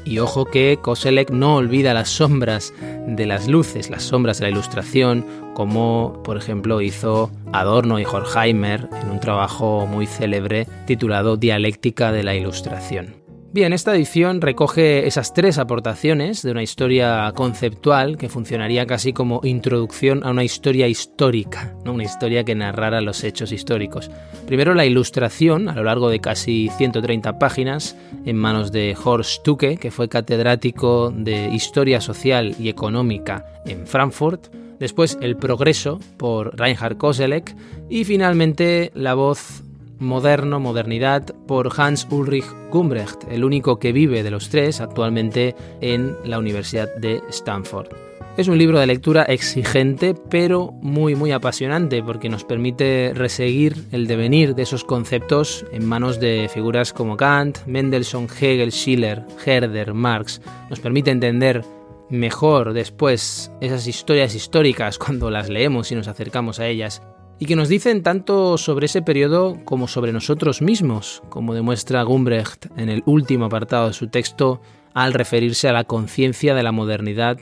Y 0.04 0.18
ojo 0.18 0.44
que 0.44 0.78
Koselleck 0.80 1.30
no 1.30 1.56
olvida 1.56 1.94
las 1.94 2.08
sombras 2.08 2.75
de 3.06 3.26
las 3.26 3.49
luces, 3.49 3.90
las 3.90 4.02
sombras 4.02 4.38
de 4.38 4.44
la 4.44 4.50
ilustración, 4.50 5.25
como 5.54 6.20
por 6.25 6.37
ejemplo 6.37 6.80
hizo 6.80 7.30
Adorno 7.52 7.99
y 7.99 8.04
Horkheimer 8.04 8.88
en 9.02 9.11
un 9.11 9.20
trabajo 9.20 9.87
muy 9.87 10.06
célebre 10.06 10.66
titulado 10.87 11.37
Dialéctica 11.37 12.12
de 12.12 12.22
la 12.22 12.34
Ilustración. 12.34 13.21
Bien, 13.54 13.75
esta 13.75 13.94
edición 13.94 14.40
recoge 14.40 15.06
esas 15.06 15.35
tres 15.35 15.59
aportaciones 15.59 16.40
de 16.40 16.52
una 16.52 16.62
historia 16.62 17.30
conceptual 17.35 18.16
que 18.16 18.30
funcionaría 18.30 18.87
casi 18.87 19.12
como 19.12 19.42
introducción 19.44 20.25
a 20.25 20.30
una 20.30 20.42
historia 20.42 20.88
histórica, 20.88 21.76
una 21.85 22.02
historia 22.02 22.44
que 22.44 22.54
narrara 22.54 23.02
los 23.02 23.23
hechos 23.25 23.52
históricos. 23.52 24.11
Primero 24.47 24.73
la 24.73 24.87
ilustración, 24.87 25.68
a 25.68 25.75
lo 25.75 25.85
largo 25.85 26.09
de 26.09 26.21
casi 26.21 26.71
130 26.78 27.38
páginas, 27.38 27.94
en 28.25 28.37
manos 28.37 28.73
de 28.73 28.97
Horst 29.04 29.40
Stucke, 29.40 29.78
que 29.78 29.90
fue 29.90 30.09
catedrático 30.09 31.11
de 31.14 31.50
Historia 31.52 32.00
Social 32.00 32.56
y 32.59 32.71
Económica 32.71 33.44
en 33.66 33.87
Frankfurt. 33.87 34.47
Después 34.78 35.18
el 35.21 35.37
progreso 35.37 36.00
por 36.16 36.59
Reinhard 36.59 36.97
Koselleck 36.97 37.54
y 37.90 38.04
finalmente 38.04 38.92
la 38.94 39.12
voz 39.12 39.62
moderno, 40.02 40.61
modernidad, 40.61 41.35
por 41.47 41.71
Hans 41.76 42.06
Ulrich 42.11 42.47
Gumbrecht, 42.71 43.25
el 43.30 43.44
único 43.44 43.78
que 43.78 43.92
vive 43.92 44.23
de 44.23 44.30
los 44.30 44.50
tres 44.50 44.80
actualmente 44.80 45.54
en 45.80 46.16
la 46.25 46.38
Universidad 46.38 46.94
de 46.97 47.23
Stanford. 47.30 47.88
Es 48.35 48.49
un 48.49 48.56
libro 48.56 48.80
de 48.80 48.87
lectura 48.87 49.25
exigente, 49.25 50.14
pero 50.14 50.73
muy 50.80 51.14
muy 51.14 51.32
apasionante 51.32 52.02
porque 52.02 52.30
nos 52.30 52.44
permite 52.44 53.12
reseguir 53.14 53.76
el 53.92 54.06
devenir 54.06 54.54
de 54.54 54.62
esos 54.62 54.85
conceptos 54.85 55.66
en 55.71 55.85
manos 55.85 56.18
de 56.18 56.49
figuras 56.52 56.94
como 56.94 57.18
Kant, 57.18 57.59
Mendelssohn, 57.66 58.28
Hegel, 58.28 58.73
Schiller, 58.73 59.23
Herder, 59.44 59.92
Marx. 59.92 60.40
Nos 60.71 60.80
permite 60.80 61.11
entender 61.11 61.62
mejor 62.09 62.73
después 62.73 63.52
esas 63.61 63.87
historias 63.87 64.35
históricas 64.35 64.97
cuando 64.99 65.30
las 65.30 65.50
leemos 65.50 65.92
y 65.92 65.94
nos 65.94 66.09
acercamos 66.09 66.59
a 66.59 66.68
ellas 66.68 67.02
y 67.38 67.46
que 67.46 67.56
nos 67.56 67.68
dicen 67.68 68.02
tanto 68.02 68.56
sobre 68.58 68.86
ese 68.86 69.02
periodo 69.02 69.58
como 69.64 69.88
sobre 69.88 70.12
nosotros 70.12 70.62
mismos, 70.62 71.22
como 71.28 71.54
demuestra 71.54 72.02
Gumbrecht 72.02 72.66
en 72.76 72.88
el 72.88 73.02
último 73.06 73.46
apartado 73.46 73.88
de 73.88 73.94
su 73.94 74.08
texto 74.08 74.60
al 74.94 75.12
referirse 75.14 75.68
a 75.68 75.72
la 75.72 75.84
conciencia 75.84 76.54
de 76.54 76.62
la 76.62 76.72
modernidad 76.72 77.38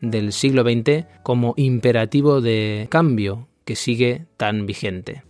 del 0.00 0.32
siglo 0.32 0.62
XX 0.62 1.06
como 1.22 1.54
imperativo 1.56 2.40
de 2.40 2.88
cambio 2.90 3.48
que 3.64 3.76
sigue 3.76 4.26
tan 4.36 4.66
vigente. 4.66 5.22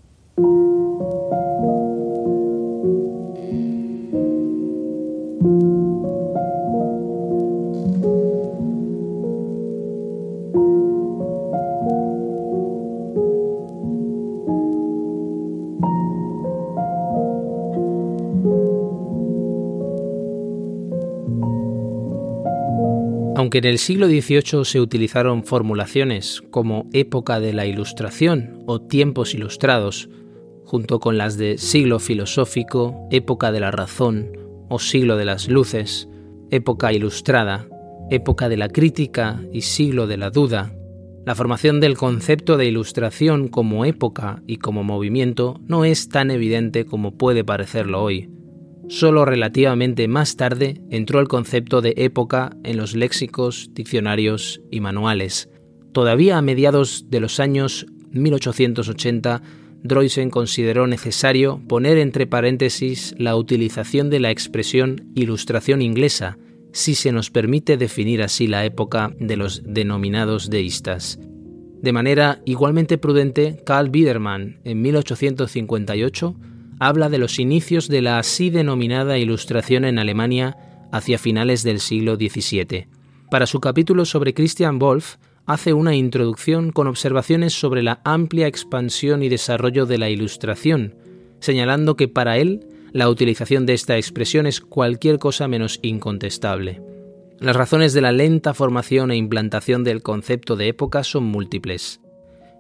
Aunque 23.55 23.69
en 23.69 23.73
el 23.73 23.79
siglo 23.79 24.09
XVIII 24.09 24.65
se 24.65 24.81
utilizaron 24.81 25.45
formulaciones 25.45 26.43
como 26.51 26.89
época 26.93 27.39
de 27.39 27.53
la 27.53 27.67
Ilustración 27.67 28.65
o 28.67 28.81
tiempos 28.81 29.33
ilustrados, 29.33 30.09
junto 30.65 30.99
con 30.99 31.19
las 31.19 31.39
de 31.39 31.57
siglo 31.57 32.01
filosófico, 32.01 33.07
época 33.13 33.53
de 33.53 33.61
la 33.61 33.71
razón 33.71 34.33
o 34.69 34.81
siglo 34.81 35.17
de 35.17 35.25
las 35.25 35.49
luces, 35.49 36.09
época 36.51 36.93
ilustrada, 36.93 37.69
época 38.11 38.49
de 38.49 38.57
la 38.57 38.67
crítica 38.67 39.41
y 39.53 39.61
siglo 39.61 40.09
de 40.09 40.17
la 40.17 40.31
duda, 40.31 40.75
la 41.25 41.37
formación 41.37 41.79
del 41.79 41.97
concepto 41.97 42.57
de 42.57 42.67
ilustración 42.67 43.47
como 43.47 43.85
época 43.85 44.43
y 44.49 44.57
como 44.57 44.83
movimiento 44.83 45.61
no 45.65 45.85
es 45.85 46.09
tan 46.09 46.33
evidente 46.33 46.87
como 46.87 47.17
puede 47.17 47.45
parecerlo 47.45 48.03
hoy. 48.03 48.29
Solo 48.89 49.25
relativamente 49.25 50.09
más 50.09 50.37
tarde 50.37 50.81
entró 50.91 51.21
el 51.21 51.29
concepto 51.29 51.81
de 51.81 51.95
época 51.97 52.57
en 52.65 52.77
los 52.77 52.95
léxicos, 52.95 53.71
diccionarios 53.73 54.61
y 54.71 54.81
manuales. 54.81 55.49
Todavía 55.93 56.37
a 56.37 56.43
mediados 56.43 57.07
de 57.09 57.21
los 57.21 57.41
años 57.41 57.87
1880, 58.13 59.43
Droysen 59.83 60.31
consideró 60.31 60.87
necesario 60.87 61.61
poner 61.69 61.99
entre 61.99 62.27
paréntesis 62.27 63.15
la 63.19 63.37
utilización 63.37 64.11
de 64.11 64.21
la 64.21 64.31
expresión 64.31 65.11
ilustración 65.15 65.83
inglesa, 65.83 66.39
si 66.73 66.95
se 66.95 67.13
nos 67.13 67.31
permite 67.31 67.77
definir 67.77 68.23
así 68.23 68.47
la 68.47 68.65
época 68.65 69.13
de 69.19 69.37
los 69.37 69.63
denominados 69.65 70.51
deístas. 70.51 71.19
De 71.81 71.93
manera 71.93 72.41
igualmente 72.47 72.99
prudente, 72.99 73.61
Karl 73.65 73.91
Biedermann, 73.91 74.59
en 74.65 74.81
1858, 74.81 76.35
habla 76.87 77.09
de 77.09 77.17
los 77.17 77.39
inicios 77.39 77.89
de 77.89 78.03
la 78.03 78.19
así 78.19 78.51
denominada 78.51 79.17
Ilustración 79.17 79.87
en 79.87 79.99
Alemania 79.99 80.57
hacia 80.93 81.19
finales 81.19 81.63
del 81.63 81.81
siglo 81.81 82.17
XVII. 82.17 82.89
Para 83.31 83.47
su 83.47 83.59
capítulo 83.61 84.05
sobre 84.05 84.35
Christian 84.35 84.79
Wolff, 84.79 85.17
hace 85.47 85.73
una 85.73 85.95
introducción 85.95 86.73
con 86.73 86.87
observaciones 86.87 87.55
sobre 87.55 87.83
la 87.83 88.01
amplia 88.05 88.47
expansión 88.47 89.23
y 89.23 89.31
desarrollo 89.31 89.87
de 89.87 89.97
la 89.97 90.11
Ilustración, 90.11 90.95
señalando 91.41 91.97
que 91.97 92.07
para 92.07 92.37
él 92.37 92.67
la 92.93 93.09
utilización 93.09 93.65
de 93.65 93.73
esta 93.73 93.97
expresión 93.97 94.47
es 94.47 94.61
cualquier 94.61 95.19
cosa 95.19 95.49
menos 95.49 95.81
incontestable. 95.83 96.83
Las 97.41 97.57
razones 97.57 97.95
de 97.95 98.03
la 98.03 98.13
lenta 98.13 98.53
formación 98.53 99.11
e 99.11 99.17
implantación 99.17 99.85
del 99.85 100.03
concepto 100.03 100.55
de 100.55 100.69
época 100.69 101.03
son 101.03 101.25
múltiples. 101.25 102.04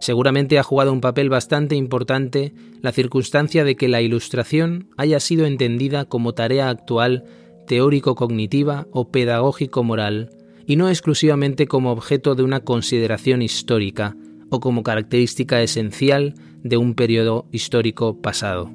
Seguramente 0.00 0.58
ha 0.58 0.62
jugado 0.62 0.92
un 0.92 1.00
papel 1.00 1.28
bastante 1.28 1.76
importante 1.76 2.52
la 2.82 2.92
circunstancia 2.92 3.64
de 3.64 3.76
que 3.76 3.88
la 3.88 4.02
ilustración 4.02 4.88
haya 4.96 5.20
sido 5.20 5.46
entendida 5.46 6.04
como 6.04 6.34
tarea 6.34 6.68
actual 6.68 7.24
teórico-cognitiva 7.66 8.86
o 8.90 9.10
pedagógico-moral, 9.10 10.30
y 10.66 10.76
no 10.76 10.88
exclusivamente 10.88 11.66
como 11.66 11.92
objeto 11.92 12.34
de 12.34 12.42
una 12.42 12.60
consideración 12.60 13.42
histórica 13.42 14.16
o 14.50 14.60
como 14.60 14.82
característica 14.82 15.62
esencial 15.62 16.34
de 16.62 16.76
un 16.76 16.94
periodo 16.94 17.46
histórico 17.52 18.20
pasado. 18.20 18.70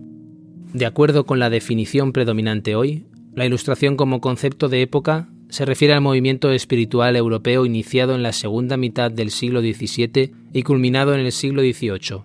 De 0.74 0.86
acuerdo 0.86 1.26
con 1.26 1.40
la 1.40 1.50
definición 1.50 2.12
predominante 2.12 2.76
hoy, 2.76 3.08
la 3.34 3.46
ilustración 3.46 3.96
como 3.96 4.22
concepto 4.22 4.70
de 4.70 4.82
época 4.82 5.30
se 5.50 5.66
refiere 5.66 5.94
al 5.94 6.02
movimiento 6.02 6.52
espiritual 6.52 7.16
europeo 7.16 7.66
iniciado 7.66 8.16
en 8.16 8.24
la 8.24 8.34
segunda 8.34 8.78
mitad 8.78 9.12
del 9.12 9.32
siglo 9.32 9.62
XVII 9.62 10.32
y 10.54 10.64
culminado 10.64 11.14
en 11.14 11.22
el 11.22 11.32
siglo 11.32 11.62
XVIII, 11.62 12.24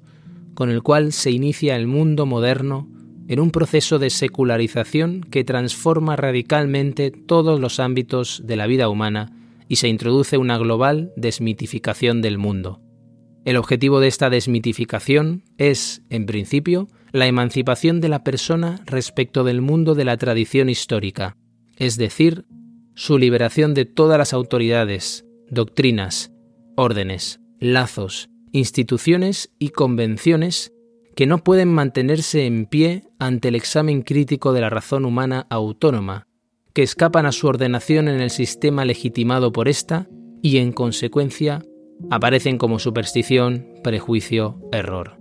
con 0.55 0.71
el 0.71 0.83
cual 0.83 1.13
se 1.13 1.31
inicia 1.31 1.77
el 1.77 1.87
mundo 1.87 2.27
moderno 2.27 2.89
en 3.29 3.41
un 3.41 3.51
proceso 3.51 3.99
de 3.99 4.11
secularización 4.11 5.23
que 5.23 5.45
transforma 5.45 6.17
radicalmente 6.17 7.11
todos 7.11 7.59
los 7.59 7.81
ámbitos 7.81 8.43
de 8.45 8.57
la 8.57 8.67
vida 8.67 8.89
humana 8.91 9.33
y 9.69 9.77
se 9.77 9.89
introduce 9.89 10.37
una 10.37 10.59
global 10.59 11.13
desmitificación 11.17 12.21
del 12.21 12.37
mundo. 12.37 12.83
El 13.47 13.57
objetivo 13.57 14.01
de 14.01 14.09
esta 14.09 14.29
desmitificación 14.29 15.43
es, 15.57 16.03
en 16.11 16.27
principio, 16.27 16.89
la 17.13 17.27
emancipación 17.27 18.01
de 18.01 18.09
la 18.09 18.25
persona 18.25 18.81
respecto 18.85 19.45
del 19.45 19.63
mundo 19.63 19.95
de 19.95 20.05
la 20.05 20.17
tradición 20.19 20.69
histórica, 20.69 21.37
es 21.77 21.97
decir, 21.97 22.45
su 22.95 23.19
liberación 23.19 23.75
de 23.75 23.85
todas 23.85 24.19
las 24.19 24.33
autoridades, 24.33 25.25
doctrinas, 25.51 26.33
órdenes, 26.77 27.41
lazos, 27.59 28.29
instituciones 28.53 29.53
y 29.59 29.71
convenciones 29.71 30.73
que 31.17 31.27
no 31.27 31.39
pueden 31.39 31.73
mantenerse 31.73 32.47
en 32.47 32.67
pie 32.67 33.05
ante 33.19 33.49
el 33.49 33.55
examen 33.55 34.03
crítico 34.03 34.53
de 34.53 34.61
la 34.61 34.71
razón 34.71 35.05
humana 35.05 35.47
autónoma, 35.51 36.27
que 36.73 36.83
escapan 36.83 37.27
a 37.27 37.33
su 37.33 37.47
ordenación 37.47 38.09
en 38.09 38.21
el 38.21 38.31
sistema 38.31 38.85
legitimado 38.85 39.53
por 39.53 39.69
ésta 39.69 40.09
y, 40.43 40.59
en 40.59 40.73
consecuencia, 40.73 41.63
aparecen 42.11 42.59
como 42.59 42.79
superstición, 42.79 43.69
prejuicio, 43.83 44.59
error. 44.73 45.19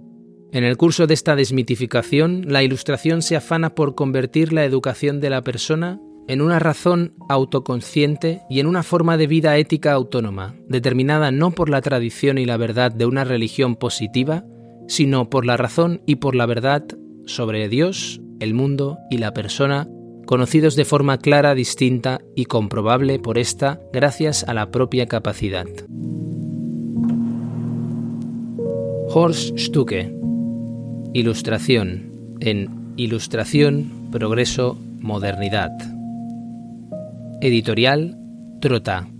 En 0.51 0.63
el 0.63 0.77
curso 0.77 1.07
de 1.07 1.13
esta 1.13 1.35
desmitificación, 1.35 2.45
la 2.47 2.63
Ilustración 2.63 3.21
se 3.21 3.35
afana 3.35 3.73
por 3.73 3.95
convertir 3.95 4.53
la 4.53 4.65
educación 4.65 5.19
de 5.19 5.29
la 5.29 5.43
persona 5.43 5.99
en 6.27 6.41
una 6.41 6.59
razón 6.59 7.13
autoconsciente 7.29 8.41
y 8.49 8.59
en 8.59 8.67
una 8.67 8.83
forma 8.83 9.17
de 9.17 9.27
vida 9.27 9.57
ética 9.57 9.93
autónoma, 9.93 10.55
determinada 10.67 11.31
no 11.31 11.51
por 11.51 11.69
la 11.69 11.81
tradición 11.81 12.37
y 12.37 12.45
la 12.45 12.57
verdad 12.57 12.91
de 12.91 13.05
una 13.05 13.23
religión 13.23 13.75
positiva, 13.75 14.45
sino 14.87 15.29
por 15.29 15.45
la 15.45 15.57
razón 15.57 16.01
y 16.05 16.15
por 16.15 16.35
la 16.35 16.45
verdad 16.45 16.83
sobre 17.25 17.69
Dios, 17.69 18.21
el 18.39 18.53
mundo 18.53 18.97
y 19.09 19.17
la 19.17 19.33
persona, 19.33 19.87
conocidos 20.25 20.75
de 20.75 20.85
forma 20.85 21.17
clara, 21.17 21.55
distinta 21.55 22.21
y 22.35 22.45
comprobable 22.45 23.19
por 23.19 23.37
esta 23.37 23.79
gracias 23.91 24.43
a 24.47 24.53
la 24.53 24.71
propia 24.71 25.07
capacidad. 25.07 25.67
Horst 29.15 29.57
Stucke 29.59 30.23
Ilustración 31.13 32.11
en 32.39 32.95
Ilustración, 32.97 34.09
Progreso, 34.11 34.79
Modernidad. 34.99 35.92
Editorial 37.43 38.15
Trota. 38.61 39.12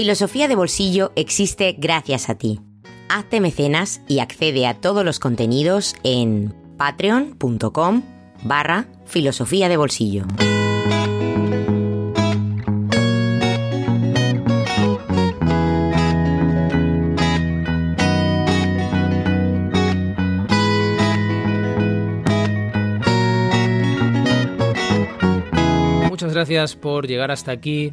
Filosofía 0.00 0.48
de 0.48 0.54
Bolsillo 0.54 1.12
existe 1.14 1.76
gracias 1.76 2.30
a 2.30 2.34
ti. 2.34 2.58
Hazte 3.10 3.38
mecenas 3.38 4.00
y 4.08 4.20
accede 4.20 4.66
a 4.66 4.80
todos 4.80 5.04
los 5.04 5.18
contenidos 5.18 5.94
en 6.04 6.54
patreon.com 6.78 8.02
barra 8.42 8.86
filosofía 9.04 9.68
de 9.68 9.76
bolsillo. 9.76 10.24
Muchas 26.08 26.32
gracias 26.32 26.74
por 26.74 27.06
llegar 27.06 27.30
hasta 27.30 27.52
aquí 27.52 27.92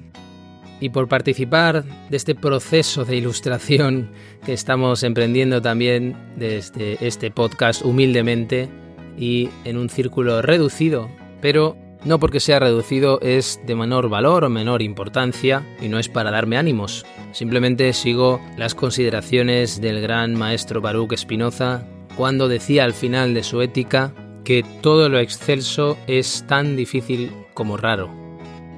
y 0.80 0.90
por 0.90 1.08
participar 1.08 1.84
de 2.10 2.18
este 2.18 2.36
proceso 2.36 3.06
de 3.06 3.18
ilustración 3.18 4.12
que 4.46 4.54
estamos 4.54 5.04
emprendiendo 5.04 5.62
también 5.62 6.16
desde 6.36 7.06
este 7.06 7.32
podcast 7.32 7.84
humildemente 7.84 8.70
y 9.18 9.50
en 9.66 9.78
un 9.78 9.90
círculo 9.90 10.42
reducido, 10.42 11.10
pero 11.42 11.76
no 12.06 12.20
porque 12.20 12.40
sea 12.40 12.60
reducido 12.60 13.20
es 13.22 13.60
de 13.66 13.76
menor 13.76 14.10
valor 14.10 14.44
o 14.44 14.50
menor 14.50 14.82
importancia 14.82 15.66
y 15.82 15.90
no 15.90 16.00
es 16.00 16.10
para 16.10 16.32
darme 16.32 16.58
ánimos. 16.58 17.06
Simplemente 17.32 17.92
sigo 17.94 18.40
las 18.58 18.76
consideraciones 18.76 19.82
del 19.82 20.02
gran 20.02 20.36
maestro 20.36 20.80
Baruch 20.80 21.16
Spinoza 21.18 21.84
cuando 22.16 22.48
decía 22.48 22.84
al 22.84 22.94
final 22.94 23.34
de 23.34 23.44
su 23.44 23.62
ética 23.62 24.14
que 24.44 24.64
todo 24.82 25.10
lo 25.10 25.20
excelso 25.20 25.98
es 26.08 26.46
tan 26.48 26.76
difícil 26.78 27.32
como 27.54 27.78
raro. 27.78 28.10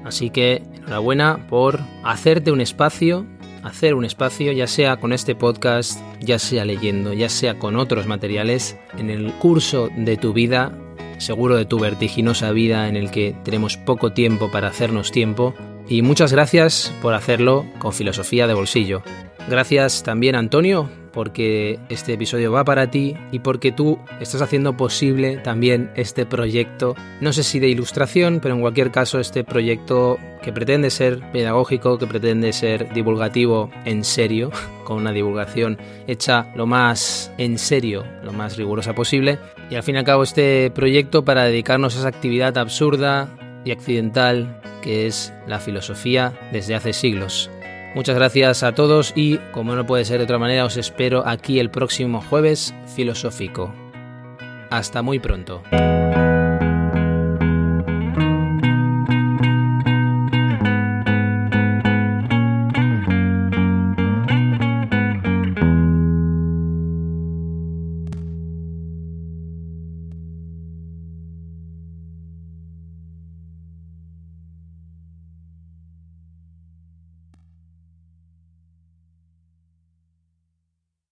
Así 0.04 0.30
que 0.30 0.64
enhorabuena 0.90 1.46
por 1.48 1.80
hacerte 2.04 2.52
un 2.52 2.62
espacio, 2.62 3.24
hacer 3.62 3.94
un 3.94 4.06
espacio, 4.06 4.52
ya 4.52 4.66
sea 4.66 4.98
con 4.98 5.14
este 5.14 5.36
podcast, 5.36 6.02
ya 6.20 6.40
sea 6.40 6.66
leyendo, 6.66 7.14
ya 7.14 7.30
sea 7.30 7.60
con 7.60 7.76
otros 7.76 8.08
materiales, 8.08 8.76
en 8.98 9.12
el 9.12 9.32
curso 9.34 9.90
de 9.96 10.18
tu 10.18 10.34
vida, 10.34 10.76
seguro 11.20 11.58
de 11.58 11.66
tu 11.66 11.78
vertiginosa 11.78 12.52
vida 12.54 12.88
en 12.88 12.96
el 12.96 13.12
que 13.12 13.36
tenemos 13.44 13.78
poco 13.78 14.14
tiempo 14.14 14.50
para 14.50 14.70
hacernos 14.70 15.12
tiempo. 15.12 15.54
Y 15.88 16.02
muchas 16.02 16.34
gracias 16.34 16.92
por 17.04 17.14
hacerlo 17.14 17.68
con 17.78 17.94
filosofía 17.94 18.48
de 18.48 18.56
bolsillo. 18.56 19.04
Gracias 19.48 20.02
también 20.02 20.34
Antonio 20.34 20.90
porque 21.12 21.80
este 21.90 22.14
episodio 22.14 22.52
va 22.52 22.64
para 22.64 22.92
ti 22.92 23.16
y 23.32 23.40
porque 23.40 23.72
tú 23.72 24.00
estás 24.20 24.42
haciendo 24.42 24.78
posible 24.78 25.38
también 25.38 25.92
este 25.96 26.26
proyecto, 26.26 26.96
no 27.22 27.34
sé 27.34 27.44
si 27.44 27.60
de 27.60 27.70
ilustración, 27.70 28.40
pero 28.42 28.56
en 28.56 28.62
cualquier 28.62 28.92
caso 28.92 29.20
este 29.20 29.44
proyecto 29.44 30.18
que 30.42 30.54
pretende 30.54 30.90
ser 30.90 31.20
pedagógico, 31.32 31.98
que 31.98 32.08
pretende 32.08 32.54
ser 32.54 32.94
divulgativo 32.94 33.70
en 33.86 34.04
serio, 34.04 34.52
con 34.86 34.98
una 34.98 35.12
divulgación 35.12 35.78
hecha 36.08 36.52
lo 36.56 36.66
más 36.66 37.32
en 37.38 37.58
serio, 37.58 38.06
lo 38.24 38.34
más 38.34 38.58
rigurosa 38.58 38.94
posible, 38.94 39.40
y 39.70 39.76
al 39.76 39.84
fin 39.84 39.96
y 39.96 40.00
al 40.00 40.06
cabo 40.06 40.24
este 40.24 40.72
proyecto 40.72 41.26
para 41.26 41.44
dedicarnos 41.44 41.96
a 41.96 42.00
esa 42.00 42.08
actividad 42.08 42.58
absurda 42.58 43.30
y 43.66 43.72
accidental 43.72 44.62
que 44.82 45.08
es 45.08 45.34
la 45.48 45.60
filosofía 45.60 46.34
desde 46.52 46.76
hace 46.76 46.94
siglos. 46.94 47.50
Muchas 47.96 48.16
gracias 48.16 48.64
a 48.64 48.74
todos 48.74 49.14
y, 49.16 49.38
como 49.52 49.76
no 49.76 49.86
puede 49.86 50.06
ser 50.06 50.20
de 50.20 50.26
otra 50.26 50.38
manera, 50.38 50.66
os 50.66 50.78
espero 50.78 51.28
aquí 51.28 51.60
el 51.60 51.72
próximo 51.72 52.22
jueves 52.22 52.74
filosófico. 52.96 53.74
Hasta 54.70 55.02
muy 55.02 55.20
pronto. 55.20 55.64